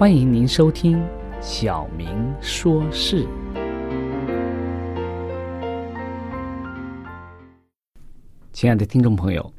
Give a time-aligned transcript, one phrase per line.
[0.00, 0.96] 欢迎您收听
[1.42, 3.22] 《小明说事》。
[8.50, 9.52] 亲爱的听众朋友，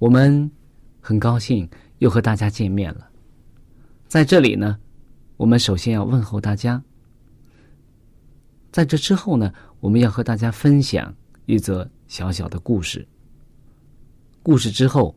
[0.00, 0.50] 我们
[0.98, 3.08] 很高兴又和大家见面了。
[4.08, 4.76] 在这里呢，
[5.36, 6.82] 我们首先要问候大家。
[8.72, 11.14] 在这之后呢，我们要和大家分享
[11.46, 13.06] 一则小小的故事。
[14.42, 15.14] 故事之后，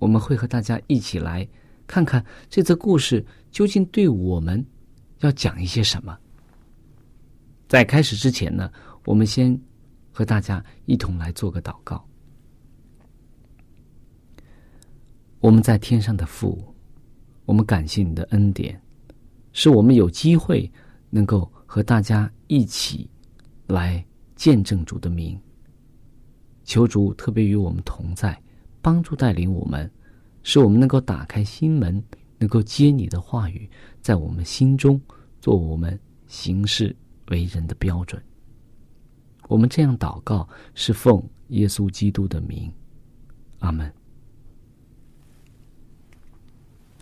[0.00, 1.46] 我们会和大家一起来。
[1.86, 4.64] 看看这则故事究竟对我们
[5.20, 6.16] 要讲一些什么？
[7.68, 8.70] 在开始之前呢，
[9.04, 9.58] 我们先
[10.12, 12.06] 和大家一同来做个祷告。
[15.40, 16.62] 我们在天上的父，
[17.44, 18.80] 我们感谢你的恩典，
[19.52, 20.70] 使我们有机会
[21.10, 23.08] 能够和大家一起
[23.66, 24.04] 来
[24.34, 25.38] 见证主的名。
[26.64, 28.40] 求主特别与我们同在，
[28.82, 29.88] 帮助带领我们。
[30.46, 32.00] 使我们能够打开心门，
[32.38, 33.68] 能够接你的话语，
[34.00, 34.98] 在我们心中
[35.40, 35.98] 做我们
[36.28, 36.94] 行事
[37.30, 38.22] 为人的标准。
[39.48, 42.72] 我们这样祷告，是奉耶稣基督的名，
[43.58, 43.92] 阿门。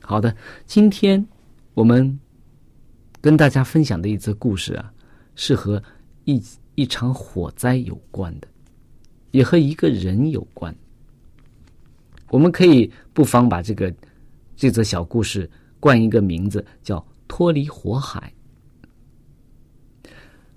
[0.00, 0.34] 好的，
[0.64, 1.22] 今天
[1.74, 2.18] 我们
[3.20, 4.90] 跟大家分享的一则故事啊，
[5.34, 5.82] 是和
[6.24, 6.42] 一
[6.76, 8.48] 一场火灾有关的，
[9.32, 10.74] 也和一个人有关。
[12.34, 13.94] 我们可以不妨把这个
[14.56, 18.32] 这则小故事冠一个名字，叫《脱离火海》。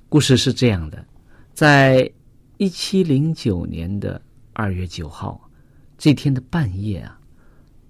[0.10, 1.06] 故事是这样的：
[1.54, 2.12] 在
[2.58, 4.20] 一七零九年的
[4.54, 5.40] 二月九号
[6.00, 7.20] 这天的半夜啊，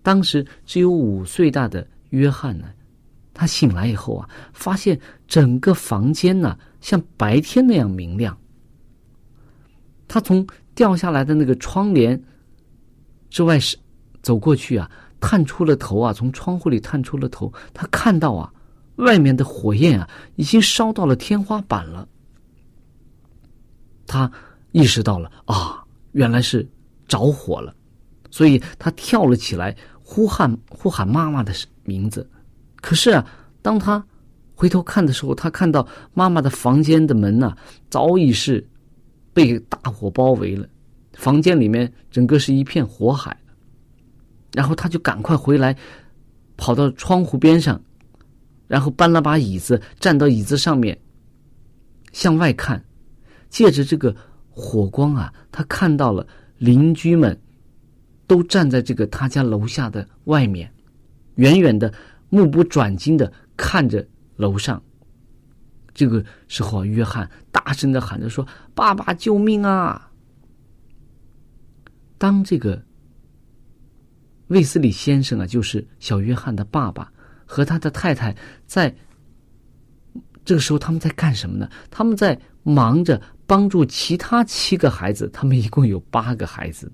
[0.03, 2.67] 当时只有五岁大的约翰呢，
[3.33, 4.99] 他醒来以后啊，发现
[5.29, 8.37] 整个房间呢像白天那样明亮。
[10.09, 12.21] 他从掉下来的那个窗帘。
[13.29, 13.77] 之外是
[14.21, 14.89] 走过去啊，
[15.19, 18.51] 探出了头啊，从窗户里探出了头，他看到啊，
[18.95, 22.07] 外面的火焰啊，已经烧到了天花板了。
[24.05, 24.31] 他
[24.71, 25.83] 意识到了啊，
[26.13, 26.67] 原来是
[27.07, 27.75] 着火了，
[28.31, 31.53] 所以他跳了起来，呼喊呼喊妈妈的
[31.83, 32.29] 名字。
[32.81, 33.25] 可是啊，
[33.61, 34.03] 当他
[34.55, 37.55] 回头看的时候，他看到妈妈的房间的门呢，
[37.89, 38.65] 早已是
[39.33, 40.67] 被大火包围了。
[41.17, 43.35] 房间里面整个是一片火海，
[44.53, 45.75] 然后他就赶快回来，
[46.55, 47.81] 跑到窗户边上，
[48.67, 50.95] 然后搬了把椅子，站到椅子上面，
[52.13, 52.81] 向外看，
[53.49, 54.15] 借着这个
[54.51, 56.25] 火光啊，他看到了
[56.59, 57.35] 邻居们
[58.27, 60.71] 都站在这个他家楼下的外面，
[61.35, 61.91] 远远的
[62.29, 64.81] 目不转睛的看着楼上。
[65.95, 70.03] 这个时候啊，约翰大声的喊着说：“爸爸，救命啊！”
[72.17, 72.81] 当这个
[74.47, 77.11] 卫斯理先生啊，就是小约翰的爸爸，
[77.45, 78.35] 和他的太太
[78.65, 78.93] 在
[80.45, 81.69] 这个时候他们在干什么呢？
[81.91, 86.91] 他们在忙着帮助其他七个孩子，他们一共有八个孩子，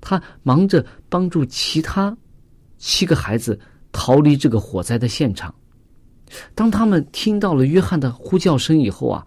[0.00, 2.16] 他忙着帮助其他
[2.78, 3.58] 七个孩子
[3.92, 5.54] 逃离这个火灾的现场。
[6.54, 9.26] 当他们听到了约翰的呼叫声以后啊，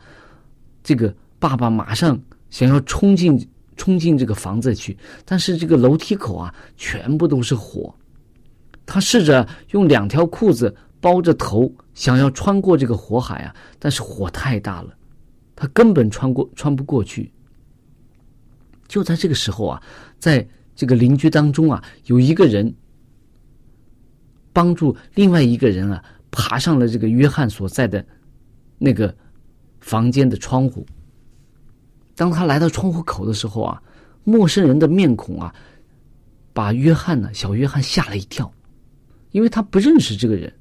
[0.83, 2.19] 这个爸爸马上
[2.49, 7.93] 想要冲进冲进这个房子去，但是这个楼梯口啊，全部都是火。
[8.85, 14.95] 他试着用两条裤子包着头，想要穿过这个火海啊，但是火太大了，
[15.55, 17.31] 他根本穿过穿不过去。
[18.87, 19.83] 就在这个时候啊，
[20.19, 22.73] 在这个邻居当中啊，有一个人
[24.53, 26.03] 帮助另外一个人啊。
[26.37, 28.05] 爬上了这个约翰所在的
[28.77, 29.15] 那个
[29.79, 30.85] 房间的窗户。
[32.15, 33.81] 当他来到窗户口的时候啊，
[34.23, 35.53] 陌生人的面孔啊，
[36.53, 38.51] 把约翰呢，小约翰吓了一跳，
[39.31, 40.51] 因为他不认识这个人。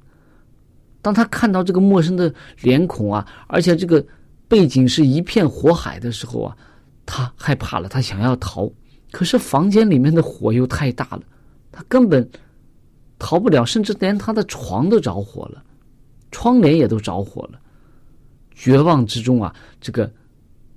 [1.01, 4.05] 当他看到这个陌生的脸孔啊，而且这个
[4.47, 6.57] 背景是一片火海的时候啊，
[7.05, 8.69] 他害怕了，他想要逃，
[9.11, 11.21] 可是房间里面的火又太大了，
[11.71, 12.29] 他根本。
[13.17, 15.63] 逃不了，甚至连他的床都着火了，
[16.31, 17.57] 窗帘也都着火了。
[18.53, 20.11] 绝望之中啊，这个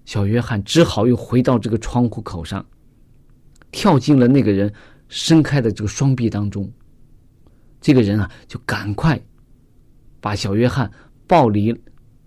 [0.09, 2.65] 小约翰只好又回到这个窗户口上，
[3.71, 4.73] 跳进了那个人
[5.07, 6.73] 伸开的这个双臂当中。
[7.79, 9.21] 这个人啊，就赶快
[10.19, 10.91] 把小约翰
[11.27, 11.79] 抱离，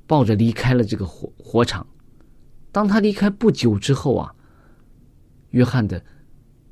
[0.05, 1.83] 抱着离开了这个火火场。
[2.71, 4.31] 当他离开不久之后啊，
[5.49, 5.99] 约翰的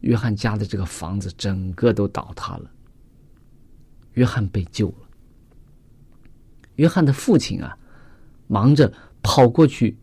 [0.02, 2.70] 约翰家的这个房子整个都倒塌了。
[4.14, 5.10] 约翰被救了。
[6.76, 7.76] 约翰的父亲啊，
[8.46, 9.98] 忙着跑过去，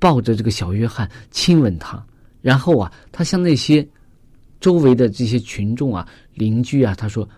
[0.00, 2.04] 抱着这个小约翰亲吻他，
[2.42, 3.86] 然后啊，他向那些
[4.58, 7.28] 周围的这些群众啊、邻居啊，他说：“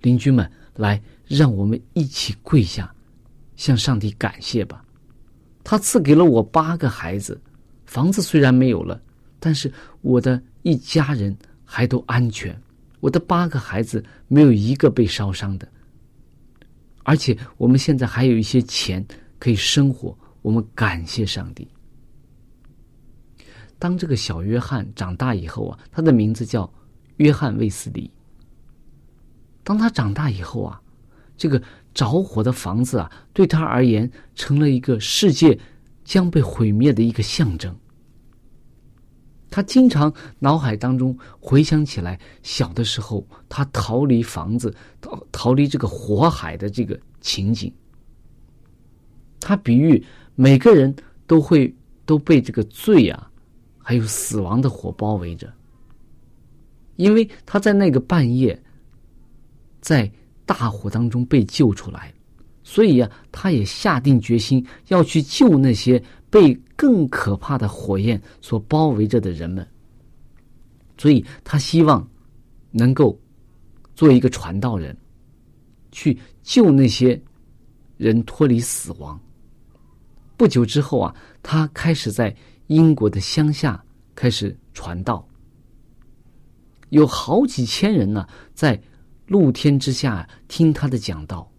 [0.00, 2.90] 邻居们，来，让我们一起跪下，
[3.56, 4.82] 向上帝感谢吧。
[5.62, 7.38] 他赐给了我八个孩子，
[7.84, 8.98] 房子虽然没有了，
[9.38, 12.58] 但是我的一家人还都安全。”
[13.00, 15.68] 我的八个孩子没有一个被烧伤的，
[17.04, 19.06] 而且我们现在还有一些钱
[19.38, 21.68] 可以生活，我们感谢上帝。
[23.78, 26.70] 当这个小约翰长大以后啊，他的名字叫
[27.16, 28.10] 约翰卫斯理。
[29.62, 30.80] 当他长大以后啊，
[31.36, 31.62] 这个
[31.94, 35.58] 着火的房子啊，对他而言成了一个世界
[36.04, 37.76] 将被毁灭的一个象征。
[39.50, 47.72] 他经常脑海当中回想起来，小的时候他逃离房子、逃逃离这个火海的这个情景。
[49.40, 50.04] 他比喻
[50.34, 50.94] 每个人
[51.26, 53.27] 都会都被这个罪啊，
[53.88, 55.50] 还有死亡的火包围着，
[56.96, 58.62] 因为他在那个半夜，
[59.80, 60.12] 在
[60.44, 62.12] 大火当中被救出来，
[62.62, 66.04] 所以呀，他也下定决心要去救那些。
[66.30, 69.66] 被更可怕的火焰所包围着的人们，
[70.98, 72.06] 所以他希望
[72.70, 73.18] 能够
[73.94, 74.94] 做一个传道人，
[75.90, 77.18] 去救那些
[77.96, 79.18] 人脱离死亡。
[80.36, 82.36] 不久之后啊，他开始在
[82.68, 83.84] 英国的乡下
[84.14, 85.26] 开始传道，
[86.90, 88.80] 有好几千人呢，在
[89.26, 91.50] 露天之下听他的讲道，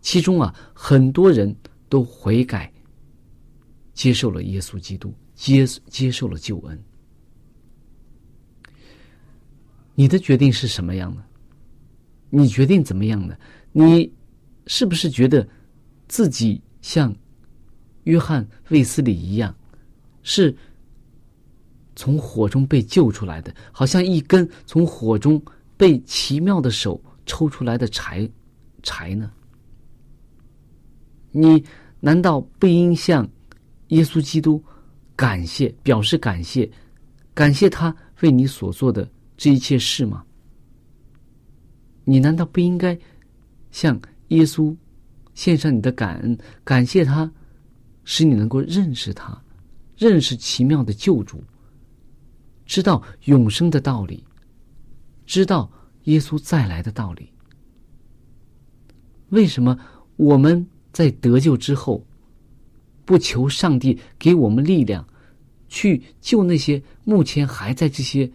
[0.00, 1.54] 其中啊，很多人
[1.88, 2.72] 都悔改。
[3.92, 6.82] 接受了耶稣基督，接接受了救恩。
[9.94, 11.22] 你的决定是什么样的？
[12.30, 13.38] 你决定怎么样的？
[13.72, 14.10] 你
[14.66, 15.46] 是不是觉得
[16.08, 17.14] 自己像
[18.04, 19.54] 约翰卫斯理一样，
[20.22, 20.54] 是
[21.96, 25.42] 从火中被救出来的，好像一根从火中
[25.76, 28.28] 被奇妙的手抽出来的柴
[28.82, 29.30] 柴呢？
[31.30, 31.62] 你
[32.00, 33.28] 难道不应向？
[33.88, 34.62] 耶稣基督，
[35.16, 36.70] 感谢，表示感谢，
[37.34, 40.24] 感谢他为你所做的这一切事吗？
[42.04, 42.96] 你难道不应该
[43.72, 44.72] 向耶稣
[45.34, 47.28] 献上你的感恩，感谢他，
[48.04, 49.36] 使你能够认识他，
[50.00, 51.44] 认识奇妙的救主，
[52.64, 54.24] 知道永生的道理，
[55.26, 55.70] 知道
[56.04, 57.28] 耶稣再来的道理？
[59.28, 59.78] 为什么
[60.16, 62.02] 我们在得救之后？
[63.04, 65.06] 不求上帝给我们力量，
[65.68, 68.30] 去救那些目前还在这些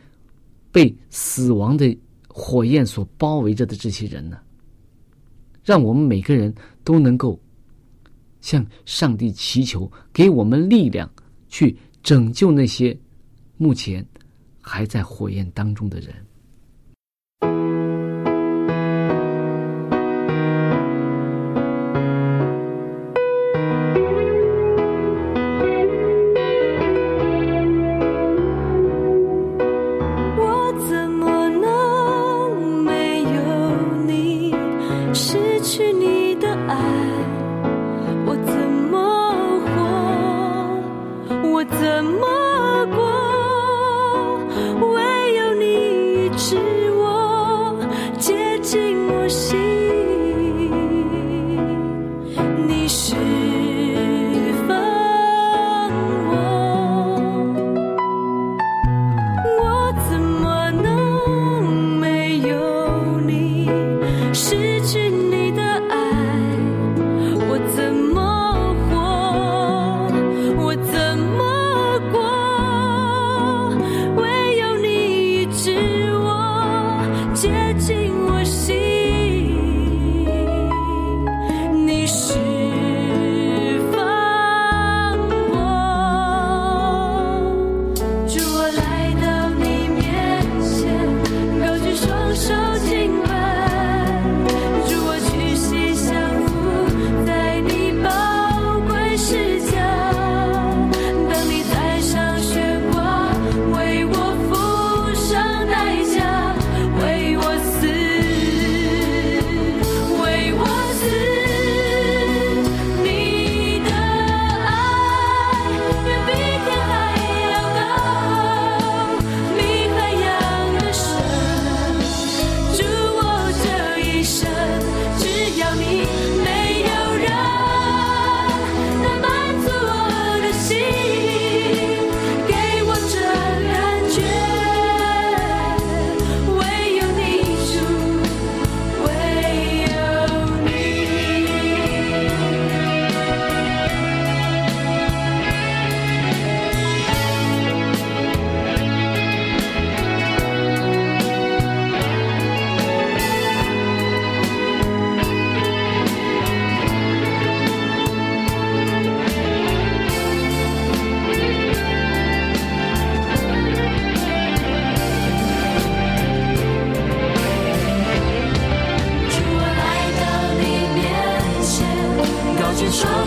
[0.71, 4.37] 被死亡的火焰所包围着的这些人呢？
[5.63, 6.53] 让我们每个人
[6.83, 7.39] 都能够
[8.39, 11.09] 向上帝祈求，给我们力量，
[11.55, 12.97] 去拯救那些
[13.55, 14.05] 目前
[14.59, 16.13] 还在火焰当中的人。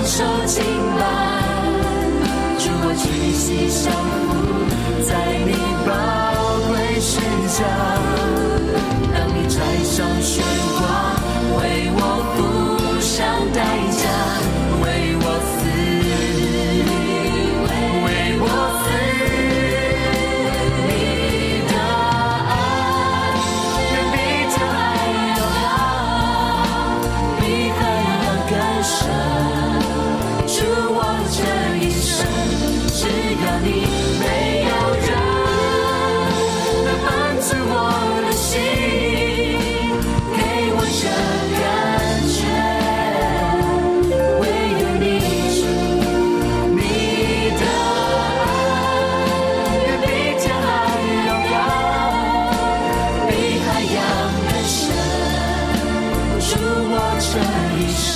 [0.08, 0.64] 受敬
[0.98, 1.02] 拜，
[2.58, 4.34] 主我屈膝相服
[5.06, 5.10] 在
[5.44, 5.52] 你
[5.84, 5.90] 宝
[6.70, 7.12] 贵身
[7.46, 7.97] 下。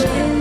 [0.02, 0.31] 一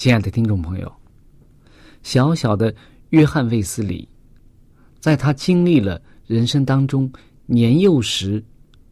[0.00, 0.90] 亲爱的听众朋友，
[2.02, 2.74] 小小的
[3.10, 4.08] 约翰卫斯理，
[4.98, 7.12] 在他经历了人生当中
[7.44, 8.42] 年幼时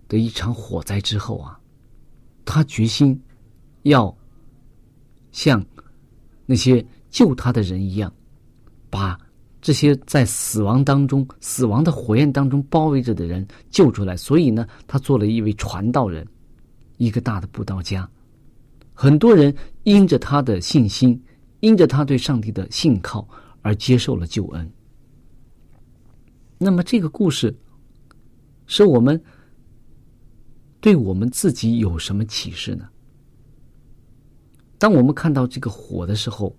[0.07, 1.59] 的一场火灾之后啊，
[2.45, 3.19] 他决心
[3.85, 4.15] 要
[5.33, 5.65] 像
[6.45, 8.13] 那些救他的人一样，
[8.91, 9.19] 把
[9.63, 14.15] 这些在死亡当中、死亡的火焰当中包围着的人救出来。
[14.15, 16.29] 所以呢，他做了一位传道人，
[16.99, 18.07] 一个大的布道家。
[18.93, 19.55] 很多人
[19.89, 21.19] 因着他的信心，
[21.61, 23.27] 因着他对上帝的信靠
[23.63, 24.71] 而接受了救恩。
[26.59, 27.57] 那么，这个故事
[28.67, 29.19] 是我们
[30.79, 32.87] 对我们自己有什么启示呢？
[34.77, 36.55] 当我们看到这个火的时候，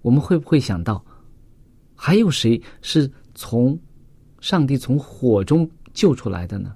[0.00, 1.04] 我们会不会想到，
[1.94, 3.78] 还有谁是从
[4.40, 6.74] 上帝从火中救出来的呢？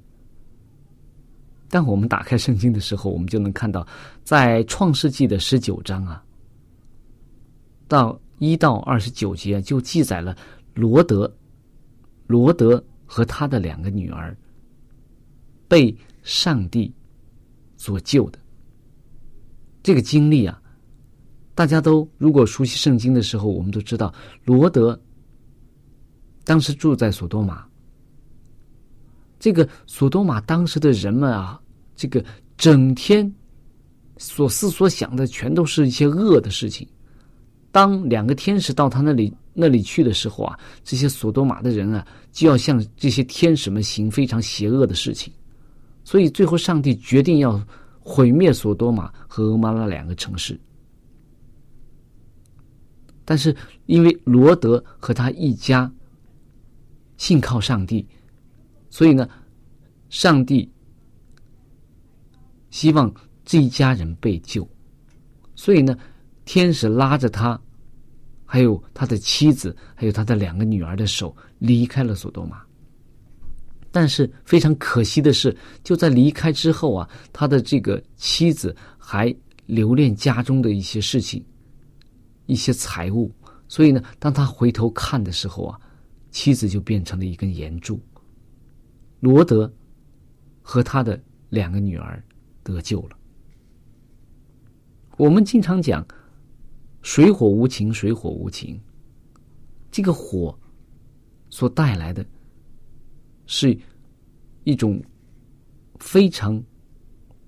[1.74, 3.84] 当我们打开圣经的时候，我们就能看到，
[4.22, 6.22] 在创世纪的十九章啊，
[7.88, 10.36] 到一到二十九节就记载了
[10.72, 11.28] 罗德，
[12.28, 14.36] 罗德和他的两个女儿
[15.66, 16.94] 被上帝
[17.76, 18.38] 所救的
[19.82, 20.62] 这个经历啊，
[21.56, 24.14] 大家都如果熟悉圣经的时候，我们都知道
[24.44, 24.96] 罗德
[26.44, 27.66] 当时住在索多玛。
[29.40, 31.60] 这个索多玛当时的人们啊，
[31.96, 32.24] 这个
[32.56, 33.30] 整天
[34.16, 36.86] 所思所想的全都是一些恶的事情。
[37.70, 45.32] 当两个天使到他那里那里去的时候啊，这些索多玛的人啊，就要向这些天使们行非常邪恶的事情。
[46.04, 47.60] 所以最后，上帝决定要
[47.98, 50.58] 毁灭索多玛和俄玛拉两个城市。
[53.24, 55.90] 但是，因为罗德和他一家
[57.16, 58.06] 信靠上帝。
[58.90, 59.26] 所以呢，
[60.10, 60.70] 上帝
[62.74, 63.14] 希望
[63.44, 64.68] 这一家人被救，
[65.54, 65.96] 所以呢，
[66.44, 67.58] 天使拉着他，
[68.44, 72.60] 还有他的妻子，还有他的两个女儿的手，离开了索多玛。
[73.92, 79.32] 但是非常可惜的是，就在离开之后啊，他的这个妻子还
[79.66, 81.44] 留恋家中的一些事情，
[82.46, 83.30] 一些财物。
[83.68, 85.80] 所以呢，当他回头看的时候啊，
[86.32, 88.02] 妻子就变成了一根岩柱。
[89.20, 89.72] 罗德
[90.60, 92.20] 和他的两个女儿
[92.64, 93.16] 得救了。
[95.16, 96.04] 我们经常讲
[97.02, 98.80] “水火无情，水火无情”。
[99.92, 100.58] 这个火
[101.50, 102.26] 所带来的，
[103.46, 103.78] 是
[104.64, 105.00] 一种
[106.00, 106.60] 非常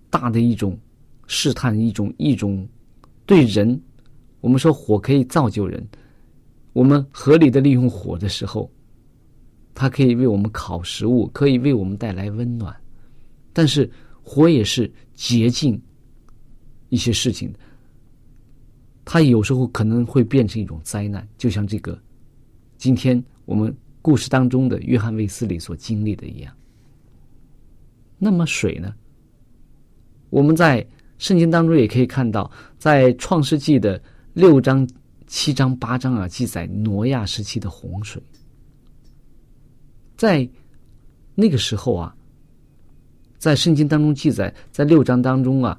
[0.09, 0.79] 大的一种
[1.27, 2.69] 试探，一种一种
[3.25, 3.83] 对人。
[4.41, 5.85] 我们说火可以造就人，
[6.73, 8.71] 我们合理的利用火的时候。
[9.79, 12.75] 它可以为我们烤食物，可以为我们带来温暖，
[13.53, 13.91] 但是
[14.23, 15.81] 火也是洁净
[16.91, 17.53] 一些事情。
[19.05, 22.01] 它有时候可能会变成一种灾难，就像这个
[22.77, 26.53] 今天我们故事当中的约翰卫斯理所经历的一样。
[28.19, 28.95] 那么水呢？
[30.31, 30.85] 我们在
[31.19, 34.03] 圣经当中也可以看到，在创世纪的
[34.35, 34.87] 六章、
[35.27, 38.21] 七章、八章啊，记载挪亚时期的洪水。
[40.17, 40.49] 在
[41.35, 42.17] 那个时候啊，
[43.39, 45.79] 在圣经当中记载，在六章当中啊，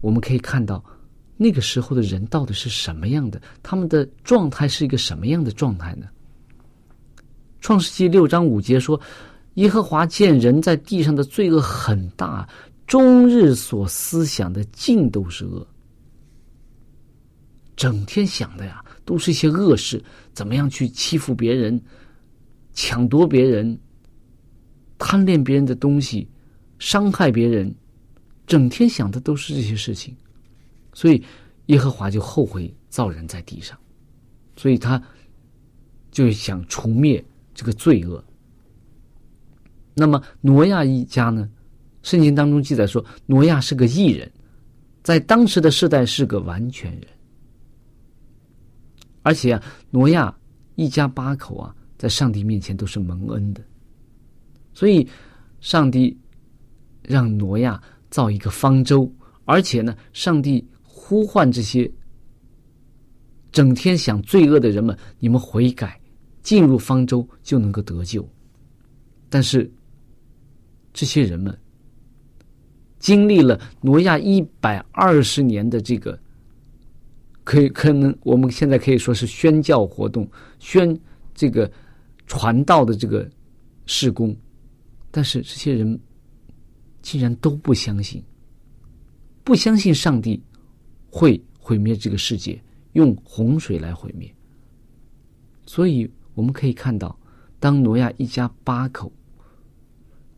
[0.00, 0.82] 我们可以看到
[1.36, 3.40] 那个时候的人到底是什么样的？
[3.62, 6.06] 他们的状态是一个什么样的状态呢？
[7.60, 8.98] 创世纪六章五节说
[9.54, 12.48] ：“耶和华见人在地上的罪恶很大，
[12.86, 15.66] 终日所思想的尽都是恶。”
[17.76, 21.80] 整天想的呀，都是一些恶事，怎么样去欺负别人、
[22.72, 23.78] 抢夺别人、
[24.98, 26.28] 贪恋别人的东西、
[26.78, 27.74] 伤害别人，
[28.46, 30.14] 整天想的都是这些事情。
[30.92, 31.22] 所以
[31.66, 33.78] 耶和华就后悔造人在地上，
[34.56, 35.00] 所以他
[36.10, 38.22] 就想除灭这个罪恶。
[39.94, 41.48] 那么挪亚一家呢？
[42.02, 44.30] 圣经当中记载说，挪亚是个异人，
[45.02, 47.02] 在当时的世代是个完全人。
[49.22, 50.34] 而且啊，挪亚
[50.76, 53.62] 一家八口啊，在上帝面前都是蒙恩的，
[54.78, 55.04] 所以
[55.60, 56.16] 上帝
[57.02, 59.12] 让挪亚造一个方舟，
[59.44, 61.90] 而且呢，上帝呼唤这些
[63.50, 66.00] 整天想罪恶的人们，你们悔改，
[66.42, 68.24] 进入方舟就能够得救。
[69.28, 69.68] 但是
[70.92, 71.52] 这些人们
[73.00, 76.16] 经历了挪亚一百二十年的这个。
[77.42, 80.96] 可以，可能我们现在可以说是宣教活动，宣
[81.34, 81.68] 这个
[82.28, 83.28] 传道的这个
[83.86, 84.36] 事工，
[85.10, 85.98] 但是这些人
[87.02, 88.22] 竟然都不相信，
[89.44, 90.42] 不相信上帝
[91.10, 92.60] 会毁灭这个世界，
[92.92, 94.32] 用洪水来毁灭。
[95.66, 97.18] 所以我们可以看到，
[97.58, 99.12] 当挪亚一家八口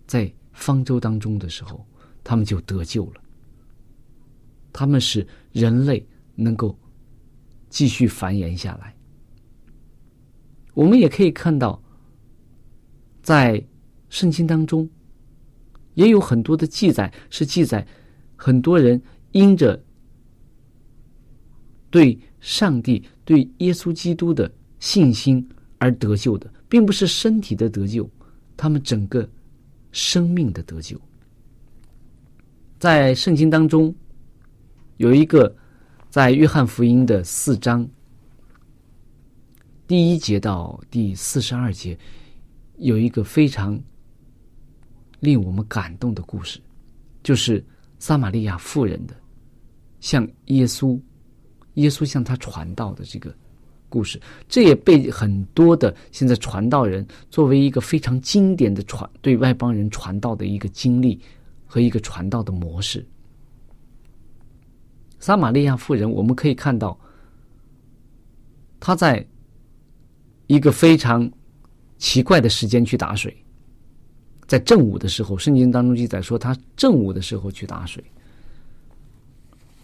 [0.07, 1.87] 在方舟当中的时候，
[2.23, 3.23] 他们就得救了。
[4.73, 6.77] 他们使人类能够。
[7.73, 8.93] 继续繁衍下来。
[10.75, 11.81] 我们也可以看到，
[13.23, 13.65] 在
[14.11, 14.87] 圣经当中，
[15.95, 17.87] 也有很多的记载，是记载
[18.37, 19.01] 很多人
[19.33, 19.83] 因着
[21.89, 28.07] 对上帝、对耶稣基督的信心而得救的，并不是身体的得救，
[28.55, 29.27] 他们整个
[29.91, 31.01] 生命的得救。
[32.79, 33.95] 在圣经当中，
[34.99, 35.57] 有一个。
[36.11, 37.89] 在约翰福音的四章
[39.87, 41.97] 第一节到第四十二节，
[42.79, 43.81] 有一个非常
[45.21, 46.61] 令我们感动的故事，
[47.23, 47.65] 就是
[47.99, 49.15] 撒玛利亚妇人的
[50.01, 50.99] 向耶稣，
[51.75, 53.35] 耶稣向他传道的这个
[53.89, 54.21] 故事。
[54.49, 61.21] 这也被很多的现在传道人作为一个非常经典的传对外邦人传道的一个经历
[61.67, 63.07] 和一个传道的模式。
[65.19, 66.99] 撒玛利亚妇人，我们可以看到，
[68.81, 69.25] 她在
[70.47, 71.31] 一个非常
[71.99, 73.37] 奇怪的时间去打水，
[74.51, 78.03] 在正午的时候，圣经当中记载说，他正午的时候去打水。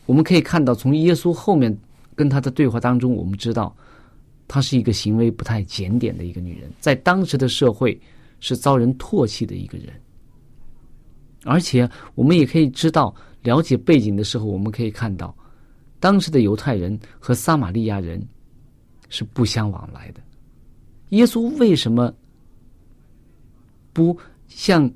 [0.07, 1.72] 我们可以看到，从耶稣后面
[2.16, 3.72] 跟他的对话当中，我们知道，
[4.48, 7.96] 她是一个行为不太检点的一个女人，在当时的社会
[8.40, 9.88] 是遭人唾弃的一个人，
[11.44, 13.14] 而且我们也可以知道。
[13.42, 15.33] 了解背景的时候，我们可以看到，
[16.00, 18.20] 当时的犹太人和撒玛利亚人
[19.09, 20.20] 是不相往来的。
[21.11, 22.12] 耶稣为什么
[23.92, 24.90] 不像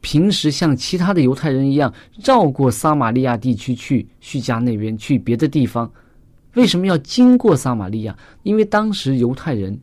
[0.00, 1.92] 平时像其他的犹太人一样
[2.24, 5.90] 绕过撒玛利亚地区去叙加那边去别的地方？
[6.54, 8.18] 为什么要经过撒玛利亚？
[8.42, 9.78] 因为当时犹太人。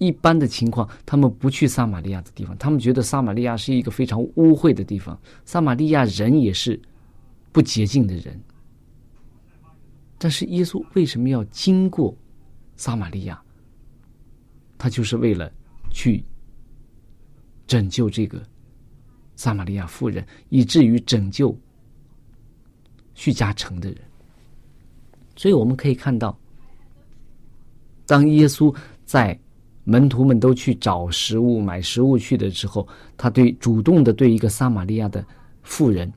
[0.00, 6.80] 一般的情况，他们不去撒玛利亚的地方，他们觉得撒玛利亚是一个非常污秽的地方，撒玛利亚人也是
[7.50, 8.40] 不洁净的人。
[10.16, 12.16] 但是耶稣为什么要经过
[12.76, 13.42] 撒玛利亚？
[14.78, 15.50] 他就是为了
[15.90, 16.22] 去
[17.68, 18.42] 拯救这个
[19.36, 21.56] 撒玛利亚妇人，以至于拯救
[23.14, 23.98] 叙加城的人。
[25.36, 26.36] 所以我们可以看到，
[28.06, 29.38] 当耶稣在。
[29.90, 35.24] 门徒们都去找食物、买食物去的时候，他对主动的对一个撒玛利亚的
[35.62, 36.12] 妇人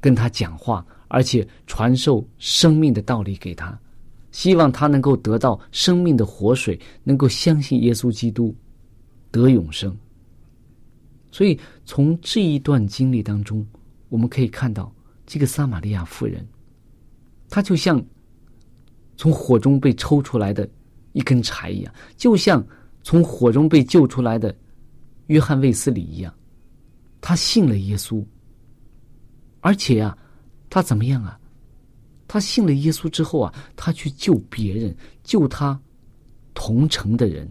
[0.00, 3.76] 跟他讲话，而且传授生命的道理给他，
[4.30, 8.54] 希望他能够得到生命的活水，能够相信耶稣基督
[9.32, 9.92] 得永生。
[11.34, 13.66] 所以从这一段经历当中，
[14.08, 14.94] 我们可以看到
[15.26, 16.46] 这个撒玛利亚妇人，
[17.50, 18.00] 她就像
[19.16, 20.68] 从火中被抽出来的
[21.12, 22.64] 一根柴一样，就像。
[23.06, 24.56] 从火中被救出来的
[25.26, 26.34] 约翰卫斯理一样，
[27.20, 28.24] 他信了耶稣，
[29.60, 30.16] 而且啊，
[30.70, 31.38] 他怎么样啊？
[32.26, 35.78] 他信了耶稣之后啊，他去救别人，救他
[36.54, 37.46] 同城的人、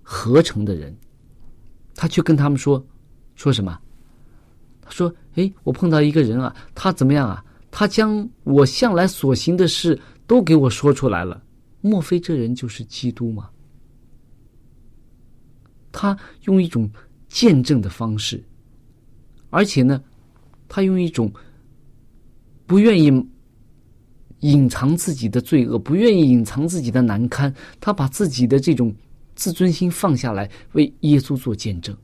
[0.00, 0.96] 合成的人，
[1.94, 2.82] 他去跟他们说
[3.40, 3.80] 说什么？
[4.82, 7.42] 他说：“哎，我碰到一个人啊，他怎么样啊？
[7.70, 11.42] 他将我向来所行的事都给我说出来了。
[11.80, 13.48] 莫非这人就是基督吗？
[15.90, 16.86] 他用一种
[17.30, 18.44] 见证的方式，
[19.48, 20.02] 而且呢，
[20.68, 21.32] 他用一种
[22.66, 23.26] 不愿意
[24.40, 28.94] 隐藏自己的罪恶，不愿意隐藏自己的难堪，他把自己的这种
[29.34, 31.96] 自尊心放下来，为耶稣做见证。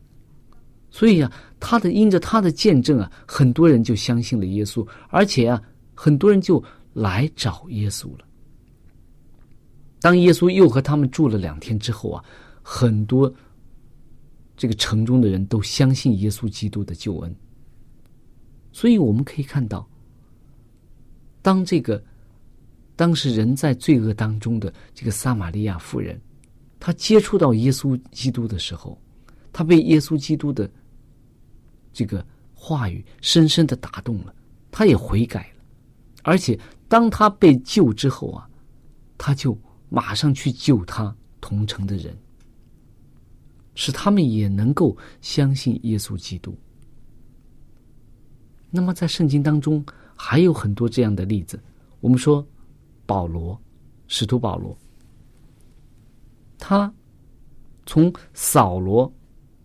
[0.97, 1.31] 所以啊，
[1.61, 5.63] 他的因着他的见证啊，很多人就相信了耶稣，而且啊，
[5.95, 6.63] 很多人就
[6.95, 8.25] 来找耶稣了。
[10.01, 12.25] 当耶稣又和他们住了两天之后啊，
[12.63, 13.31] 很多
[14.57, 17.37] 这个城中的人都相信耶稣基督的救恩。
[18.73, 19.87] 所以我们可以看到，
[21.43, 22.03] 当这个
[22.97, 26.19] 当时人在罪恶当中的这个撒玛利亚妇人，
[26.81, 28.99] 她接触到耶稣基督的时候，
[29.53, 30.71] 她被耶稣基督的
[31.97, 34.35] 这个话语深深的打动了，
[34.71, 35.65] 他也悔改了，
[36.23, 38.49] 而且当他被救之后啊，
[39.17, 39.57] 他就。
[39.89, 42.19] 马上去救他同城的人，
[43.77, 46.59] 使他们也能够相信耶稣基督。
[48.69, 51.59] 那么，在圣经当中还有很多这样的例子。
[52.01, 52.45] 我们说，
[53.07, 53.57] 保罗，
[54.09, 54.77] 使徒保罗，
[56.59, 56.93] 他
[57.87, 59.11] 从扫罗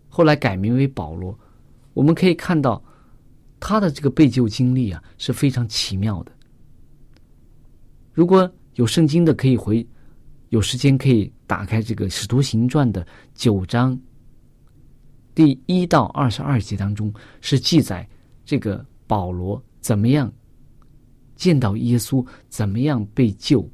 [0.08, 1.36] 后来改名为保罗，
[1.94, 2.82] 我们可以看到
[3.60, 6.32] 他的这个被救经历啊是非常奇妙的。
[8.12, 9.86] 如果有圣经的，可以回。
[10.50, 13.98] 有时间可以打开这个《使徒行传》的九章
[15.34, 18.06] 第一到二十二节当中，是记载
[18.44, 20.30] 这个保罗怎么样
[21.36, 23.66] 见到耶稣，怎么样被救，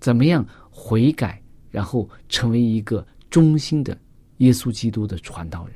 [0.00, 1.38] 怎么样悔改，
[1.70, 3.94] 然后成为一个忠心的
[4.38, 5.74] 耶稣基督的传道人。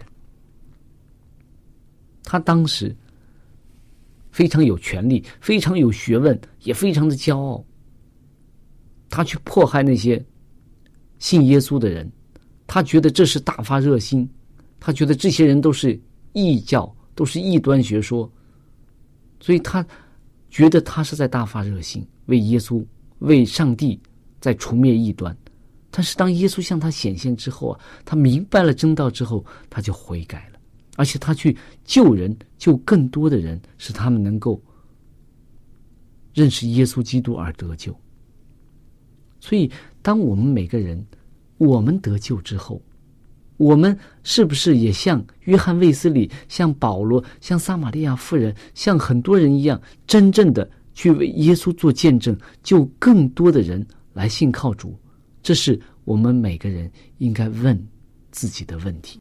[2.30, 2.94] 他当时
[4.30, 7.64] 非常有权力，非常有学问，也非常的骄傲。
[9.08, 10.22] 他去迫害那些
[11.18, 12.06] 信耶稣的人，
[12.66, 14.28] 他觉得这是大发热心，
[14.78, 15.98] 他觉得这些人都是
[16.34, 18.30] 异教，都是异端学说，
[19.40, 19.84] 所以他
[20.50, 22.84] 觉得他是在大发热心，为耶稣、
[23.20, 23.98] 为上帝
[24.38, 25.34] 在除灭异端。
[25.90, 30.57] 但是当耶稣向他显现之后啊，他明白了真道之后，他就悔改了，
[30.98, 34.60] 而且他去救人，救更多的人，使他们能够
[36.34, 37.94] 认识耶稣基督而得救。
[39.38, 39.70] 所以，
[40.02, 41.06] 当我们每个人，
[41.56, 42.82] 我们得救之后，
[43.58, 54.98] 我们是不是也像约翰卫斯理、像保罗、像撒玛利亚妇人、像很多人一样，真正的去为耶稣做见证，救更多的人来信靠主？
[55.44, 57.80] 这是我们每个人应该问
[58.32, 59.20] 自己的问题。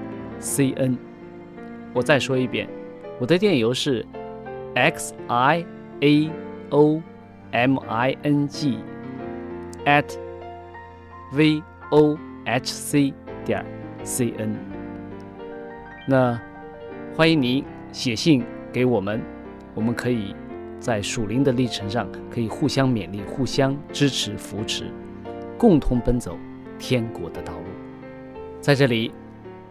[0.41, 0.97] c n。
[1.93, 2.67] 我再说一遍，
[3.17, 4.05] 我的电邮是。
[4.73, 5.65] x i
[5.99, 6.31] a
[6.69, 7.01] o
[7.51, 8.77] m i n g
[9.85, 10.05] at
[11.33, 13.65] v o h c 点
[14.05, 14.55] c n。
[16.07, 16.39] 那
[17.13, 19.21] 欢迎您写信给我们，
[19.75, 20.33] 我们可以
[20.79, 24.85] 在属灵的历程上可以互相勉励、互相支持、扶持，
[25.57, 26.37] 共同奔走
[26.79, 27.65] 天国的道路。
[28.61, 29.13] 在这里，